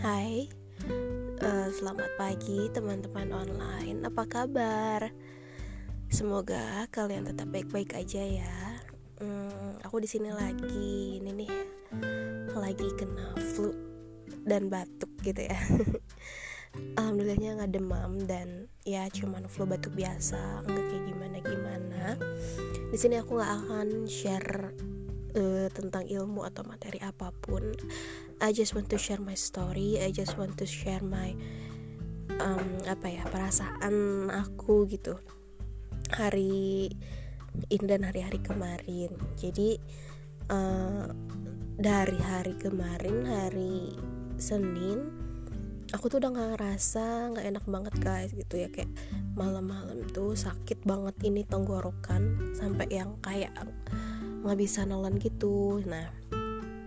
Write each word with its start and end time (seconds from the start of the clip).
Hai, 0.00 0.48
uh, 1.44 1.68
selamat 1.68 2.16
pagi 2.16 2.72
teman-teman 2.72 3.36
online. 3.36 4.00
Apa 4.08 4.24
kabar? 4.24 5.12
Semoga 6.08 6.88
kalian 6.88 7.28
tetap 7.28 7.52
baik-baik 7.52 7.92
aja 7.92 8.24
ya. 8.24 8.80
Hmm, 9.20 9.76
aku 9.84 10.00
di 10.00 10.08
sini 10.08 10.32
lagi, 10.32 11.20
ini 11.20 11.44
nih 11.44 11.52
lagi 12.56 12.88
kena 12.96 13.36
flu 13.52 13.76
dan 14.48 14.72
batuk 14.72 15.12
gitu 15.20 15.44
ya. 15.44 15.60
Alhamdulillahnya 16.96 17.60
nggak 17.60 17.72
demam 17.76 18.24
dan 18.24 18.72
ya 18.88 19.04
cuman 19.12 19.52
flu 19.52 19.68
batuk 19.68 19.92
biasa, 19.92 20.64
nggak 20.64 20.84
kayak 20.96 21.04
gimana 21.12 21.36
gimana. 21.44 22.02
Di 22.88 22.96
sini 22.96 23.20
aku 23.20 23.36
nggak 23.36 23.52
akan 23.52 24.08
share 24.08 24.72
uh, 25.36 25.68
tentang 25.70 26.06
ilmu 26.06 26.46
atau 26.46 26.62
materi 26.66 26.98
apa 27.02 27.34
pun. 27.44 27.74
I 28.40 28.54
just 28.54 28.72
want 28.72 28.88
to 28.90 28.98
share 28.98 29.20
my 29.20 29.36
story. 29.36 30.00
I 30.00 30.10
just 30.10 30.40
want 30.40 30.56
to 30.58 30.66
share 30.66 31.04
my 31.04 31.36
um, 32.40 32.80
apa 32.88 33.06
ya 33.10 33.22
perasaan 33.28 34.28
aku 34.32 34.88
gitu 34.88 35.20
hari 36.10 36.90
ini 37.70 37.84
dan 37.86 38.06
hari-hari 38.06 38.38
kemarin 38.42 39.10
jadi 39.36 39.78
uh, 40.50 41.10
dari 41.80 42.18
hari 42.18 42.54
kemarin 42.58 43.26
hari 43.26 43.94
Senin 44.40 45.10
aku 45.90 46.06
tuh 46.06 46.22
udah 46.22 46.30
nggak 46.30 46.50
ngerasa 46.56 47.34
nggak 47.34 47.46
enak 47.50 47.64
banget 47.66 47.94
guys 47.98 48.30
gitu 48.30 48.62
ya 48.62 48.68
kayak 48.70 48.90
malam-malam 49.34 50.06
tuh 50.14 50.38
sakit 50.38 50.86
banget 50.86 51.16
ini 51.26 51.42
tenggorokan 51.42 52.54
sampai 52.54 52.86
yang 52.90 53.18
kayak 53.22 53.50
nggak 54.40 54.58
bisa 54.58 54.84
nelan 54.88 55.16
gitu. 55.20 55.80
Nah 55.84 56.08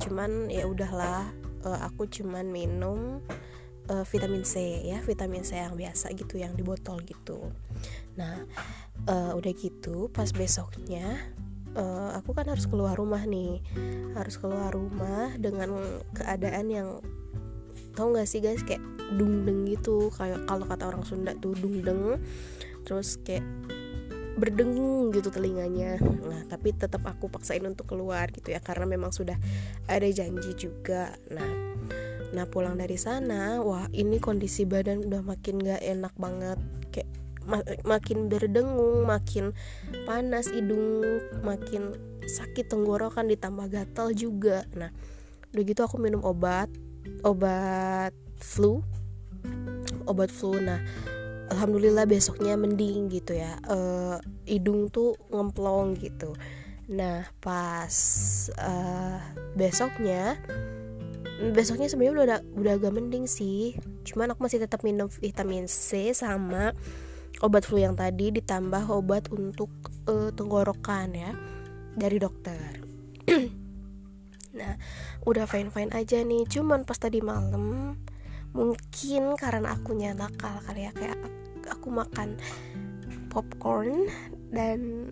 cuman 0.00 0.50
ya 0.50 0.66
udahlah 0.66 1.28
uh, 1.62 1.80
aku 1.86 2.10
cuman 2.10 2.50
minum 2.50 3.22
uh, 3.88 4.04
vitamin 4.08 4.42
C 4.42 4.82
ya 4.82 4.98
vitamin 5.04 5.46
C 5.46 5.60
yang 5.60 5.78
biasa 5.78 6.10
gitu 6.16 6.40
yang 6.40 6.56
di 6.56 6.64
botol 6.66 6.98
gitu. 7.04 7.52
Nah 8.18 8.42
uh, 9.06 9.32
udah 9.38 9.52
gitu 9.54 10.10
pas 10.10 10.30
besoknya 10.34 11.20
uh, 11.78 12.16
aku 12.18 12.34
kan 12.34 12.48
harus 12.48 12.66
keluar 12.66 12.96
rumah 12.98 13.22
nih. 13.22 13.60
Harus 14.14 14.38
keluar 14.38 14.72
rumah 14.72 15.34
dengan 15.38 16.00
keadaan 16.14 16.66
yang 16.70 16.88
tau 17.94 18.10
gak 18.10 18.26
sih 18.26 18.42
guys 18.42 18.62
kayak 18.66 18.82
dungdeng 19.14 19.68
gitu. 19.68 20.10
Kayak 20.14 20.42
kalau 20.48 20.64
kata 20.66 20.84
orang 20.90 21.04
Sunda 21.06 21.32
tuh 21.38 21.54
dungdeng 21.54 22.18
terus 22.84 23.16
kayak 23.22 23.44
berdengung 24.34 25.14
gitu 25.14 25.30
telinganya 25.30 25.98
nah 26.26 26.42
tapi 26.50 26.74
tetap 26.74 27.06
aku 27.06 27.30
paksain 27.30 27.62
untuk 27.62 27.86
keluar 27.90 28.28
gitu 28.34 28.50
ya 28.50 28.58
karena 28.58 28.86
memang 28.86 29.14
sudah 29.14 29.38
ada 29.86 30.06
janji 30.10 30.54
juga 30.58 31.14
nah 31.30 31.64
Nah 32.34 32.50
pulang 32.50 32.74
dari 32.74 32.98
sana, 32.98 33.62
wah 33.62 33.86
ini 33.94 34.18
kondisi 34.18 34.66
badan 34.66 35.06
udah 35.06 35.22
makin 35.22 35.62
gak 35.62 35.78
enak 35.78 36.10
banget, 36.18 36.58
kayak 36.90 37.06
makin 37.86 38.26
berdengung, 38.26 39.06
makin 39.06 39.54
panas 40.02 40.50
hidung, 40.50 41.22
makin 41.46 41.94
sakit 42.26 42.66
tenggorokan 42.66 43.30
ditambah 43.30 43.70
gatal 43.70 44.10
juga. 44.10 44.66
Nah 44.74 44.90
udah 45.54 45.62
gitu 45.62 45.80
aku 45.86 46.02
minum 46.02 46.26
obat, 46.26 46.66
obat 47.22 48.10
flu, 48.42 48.82
obat 50.10 50.34
flu. 50.34 50.58
Nah 50.58 50.82
alhamdulillah 51.52 52.08
besoknya 52.08 52.56
mending 52.56 53.12
gitu 53.12 53.36
ya, 53.36 53.58
uh, 53.68 54.16
hidung 54.48 54.88
tuh 54.88 55.16
ngemplong 55.28 55.98
gitu. 55.98 56.32
Nah 56.88 57.24
pas 57.40 57.94
uh, 58.60 59.18
besoknya 59.56 60.36
besoknya 61.52 61.90
sebenarnya 61.90 62.14
udah 62.14 62.40
udah 62.56 62.72
agak 62.76 62.92
mending 62.94 63.26
sih. 63.26 63.76
Cuman 64.04 64.32
aku 64.32 64.46
masih 64.46 64.62
tetap 64.62 64.84
minum 64.86 65.08
vitamin 65.08 65.66
C 65.66 66.12
sama 66.14 66.72
obat 67.42 67.66
flu 67.66 67.82
yang 67.82 67.98
tadi 67.98 68.30
ditambah 68.30 68.86
obat 68.88 69.28
untuk 69.34 69.72
uh, 70.06 70.30
tenggorokan 70.30 71.08
ya 71.12 71.32
dari 71.98 72.18
dokter. 72.20 72.80
Nah 74.54 74.78
udah 75.26 75.50
fine 75.50 75.66
fine 75.74 75.90
aja 75.90 76.22
nih. 76.22 76.46
Cuman 76.46 76.86
pas 76.86 76.94
tadi 76.94 77.18
malam 77.18 77.98
mungkin 78.54 79.34
karena 79.34 79.74
aku 79.74 79.98
nakal 79.98 80.62
kali 80.62 80.86
ya 80.86 80.92
kayak 80.94 81.18
aku 81.66 81.90
makan 81.90 82.38
popcorn 83.28 84.06
dan 84.54 85.10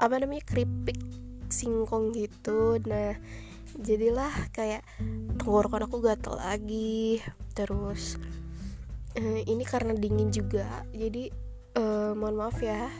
apa 0.00 0.18
namanya 0.18 0.42
keripik 0.50 0.98
singkong 1.46 2.10
gitu. 2.12 2.82
Nah 2.82 3.14
jadilah 3.78 4.32
kayak 4.50 4.82
tenggorokan 5.38 5.86
aku 5.86 6.02
gatel 6.02 6.34
lagi. 6.34 7.22
Terus 7.54 8.18
uh, 9.14 9.40
ini 9.46 9.62
karena 9.62 9.94
dingin 9.94 10.34
juga. 10.34 10.66
Jadi 10.90 11.30
uh, 11.78 12.12
mohon 12.18 12.42
maaf 12.42 12.58
ya 12.58 12.90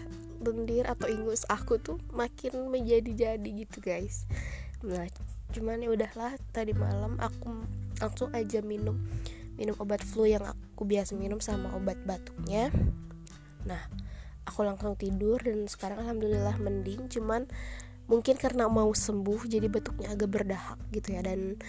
lendir 0.40 0.88
atau 0.88 1.10
ingus 1.10 1.44
aku 1.50 1.76
tuh 1.82 1.98
makin 2.14 2.70
menjadi-jadi 2.70 3.50
gitu 3.66 3.82
guys. 3.82 4.24
Nah 4.86 5.10
cuman 5.50 5.82
ya 5.82 5.90
udahlah 5.90 6.38
tadi 6.54 6.70
malam 6.78 7.18
aku 7.18 7.66
langsung 8.00 8.32
aja 8.32 8.64
minum 8.64 8.96
minum 9.60 9.76
obat 9.76 10.00
flu 10.00 10.24
yang 10.24 10.40
aku 10.48 10.88
biasa 10.88 11.12
minum 11.20 11.36
sama 11.38 11.68
obat 11.76 12.00
batuknya. 12.08 12.72
Nah 13.68 13.80
aku 14.48 14.64
langsung 14.64 14.96
tidur 14.96 15.36
dan 15.44 15.68
sekarang 15.68 16.00
alhamdulillah 16.00 16.56
mending 16.56 17.12
cuman 17.12 17.44
mungkin 18.08 18.34
karena 18.40 18.66
mau 18.66 18.90
sembuh 18.90 19.46
jadi 19.46 19.70
batuknya 19.70 20.16
agak 20.16 20.32
berdahak 20.32 20.80
gitu 20.90 21.14
ya 21.14 21.22
dan 21.22 21.60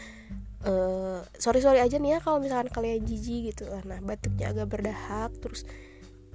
uh, 0.66 1.22
sorry 1.38 1.62
sorry 1.62 1.78
aja 1.84 2.02
nih 2.02 2.18
ya 2.18 2.20
kalau 2.24 2.42
misalkan 2.42 2.72
kalian 2.72 3.06
jijik 3.06 3.54
gitu. 3.54 3.70
Nah 3.86 4.00
batuknya 4.02 4.56
agak 4.56 4.68
berdahak 4.72 5.32
terus 5.38 5.68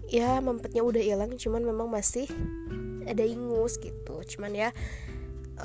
ya 0.06 0.38
mempetnya 0.38 0.86
udah 0.86 1.02
hilang 1.02 1.34
cuman 1.34 1.64
memang 1.64 1.88
masih 1.90 2.28
ada 3.08 3.24
ingus 3.24 3.80
gitu. 3.80 4.22
Cuman 4.36 4.52
ya 4.54 4.68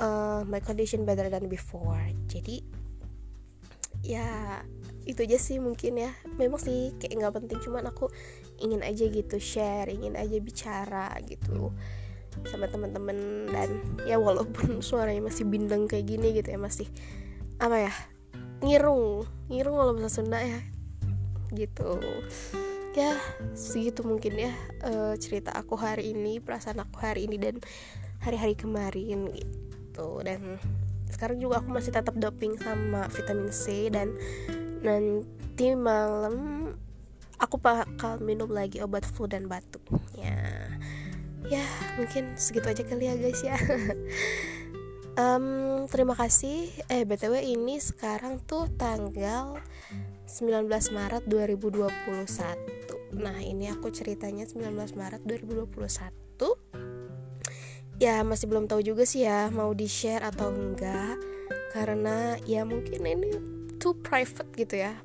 uh, 0.00 0.42
my 0.48 0.58
condition 0.64 1.04
better 1.04 1.28
than 1.28 1.46
before. 1.46 2.02
Jadi 2.26 2.81
ya 4.02 4.60
itu 5.02 5.22
aja 5.26 5.38
sih 5.38 5.58
mungkin 5.58 5.98
ya. 5.98 6.12
Memang 6.38 6.58
sih 6.58 6.94
kayak 6.98 7.18
nggak 7.18 7.34
penting 7.42 7.58
cuman 7.62 7.90
aku 7.90 8.10
ingin 8.62 8.82
aja 8.86 9.08
gitu 9.10 9.36
share 9.42 9.90
ingin 9.90 10.14
aja 10.14 10.38
bicara 10.38 11.10
gitu 11.26 11.74
sama 12.46 12.66
teman-teman. 12.70 13.48
Dan 13.50 13.70
ya 14.06 14.18
walaupun 14.18 14.78
suaranya 14.86 15.26
masih 15.26 15.46
bindeng 15.48 15.90
kayak 15.90 16.06
gini 16.06 16.34
gitu 16.36 16.54
ya 16.54 16.60
masih 16.60 16.86
apa 17.62 17.90
ya 17.90 17.94
ngirung 18.62 19.26
ngirung 19.50 19.74
kalau 19.78 19.92
bahasa 19.94 20.22
Sunda 20.22 20.38
ya 20.38 20.60
gitu. 21.54 21.98
Ya 22.92 23.16
segitu 23.56 24.04
mungkin 24.04 24.36
ya 24.36 24.52
uh, 24.84 25.16
cerita 25.16 25.56
aku 25.56 25.80
hari 25.80 26.12
ini 26.12 26.44
perasaan 26.44 26.84
aku 26.84 27.00
hari 27.00 27.24
ini 27.24 27.40
dan 27.40 27.56
hari-hari 28.20 28.54
kemarin 28.54 29.32
gitu. 29.32 30.20
Dan 30.22 30.60
sekarang 31.22 31.38
juga 31.38 31.62
aku 31.62 31.70
masih 31.70 31.94
tetap 31.94 32.18
doping 32.18 32.58
sama 32.58 33.06
vitamin 33.14 33.46
C 33.54 33.86
dan 33.94 34.10
nanti 34.82 35.70
malam 35.78 36.66
aku 37.38 37.62
bakal 37.62 38.18
minum 38.18 38.50
lagi 38.50 38.82
obat 38.82 39.06
flu 39.06 39.30
dan 39.30 39.46
batuk. 39.46 39.78
Ya. 40.18 40.66
Ya 41.46 41.62
mungkin 41.94 42.34
segitu 42.34 42.66
aja 42.66 42.82
kali 42.82 43.06
ya 43.06 43.14
guys 43.14 43.38
ya. 43.46 43.54
Um, 45.12 45.84
terima 45.92 46.16
kasih. 46.16 46.72
Eh 46.88 47.04
btw 47.04 47.44
ini 47.44 47.76
sekarang 47.76 48.40
tuh 48.48 48.64
tanggal 48.80 49.60
19 50.24 50.72
Maret 50.72 51.28
2021 51.28 53.12
nah 53.12 53.36
ini 53.44 53.68
aku 53.68 53.92
ceritanya 53.92 54.48
19 54.48 54.72
Maret 54.96 55.20
2021 55.28 56.31
ya 58.02 58.26
masih 58.26 58.50
belum 58.50 58.66
tahu 58.66 58.82
juga 58.82 59.06
sih 59.06 59.22
ya 59.22 59.46
mau 59.54 59.70
di 59.70 59.86
share 59.86 60.26
atau 60.26 60.50
enggak. 60.50 61.14
Karena 61.70 62.34
ya 62.42 62.66
mungkin 62.66 62.98
ini 63.06 63.30
too 63.78 63.94
private 64.02 64.50
gitu 64.58 64.82
ya. 64.82 64.98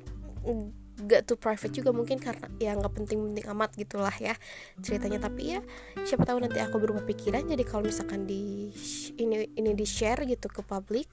Gak 0.98 1.30
too 1.30 1.38
private 1.38 1.70
juga 1.70 1.94
mungkin 1.94 2.18
karena 2.18 2.50
ya 2.58 2.74
nggak 2.74 2.90
penting-penting 2.90 3.46
amat 3.54 3.70
gitulah 3.78 4.12
ya 4.18 4.34
ceritanya. 4.82 5.22
Tapi 5.22 5.42
ya 5.54 5.60
siapa 6.02 6.26
tahu 6.26 6.42
nanti 6.42 6.58
aku 6.58 6.82
berubah 6.82 7.06
pikiran. 7.06 7.46
Jadi 7.46 7.62
kalau 7.62 7.86
misalkan 7.86 8.26
di 8.26 8.74
ini 9.14 9.46
ini 9.54 9.70
di 9.78 9.86
share 9.86 10.26
gitu 10.26 10.50
ke 10.50 10.66
publik 10.66 11.06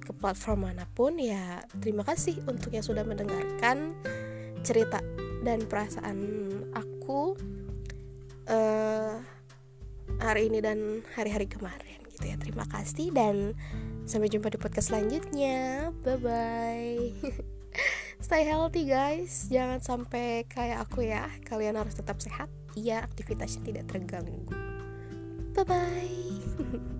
ke 0.00 0.14
platform 0.14 0.70
mana 0.70 0.86
pun 0.86 1.18
ya 1.18 1.58
terima 1.82 2.06
kasih 2.06 2.38
untuk 2.46 2.70
yang 2.70 2.86
sudah 2.86 3.02
mendengarkan 3.02 3.98
cerita 4.62 5.02
dan 5.42 5.66
perasaan 5.66 6.22
aku. 6.70 7.34
Uh, 8.50 9.22
hari 10.18 10.50
ini 10.50 10.58
dan 10.58 11.04
hari-hari 11.14 11.46
kemarin 11.46 12.02
gitu 12.10 12.26
ya. 12.26 12.36
Terima 12.36 12.66
kasih 12.66 13.14
dan 13.14 13.54
sampai 14.04 14.26
jumpa 14.26 14.50
di 14.50 14.58
podcast 14.58 14.90
selanjutnya. 14.90 15.90
Bye 16.02 16.18
bye 16.18 16.98
stay 18.26 18.42
healthy 18.42 18.90
guys. 18.90 19.46
Jangan 19.48 19.78
sampai 19.78 20.44
kayak 20.50 20.82
aku 20.88 21.06
ya 21.06 21.30
kalian 21.46 21.78
harus 21.78 21.94
tetap 21.94 22.18
sehat. 22.18 22.50
Iya 22.74 23.06
aktivitasnya 23.06 23.62
tidak 23.62 23.84
terganggu. 23.90 24.42
Bye 25.54 25.66
bye 25.66 26.90